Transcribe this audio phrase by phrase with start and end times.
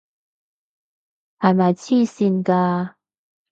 [1.37, 2.95] 係咪癡線㗎？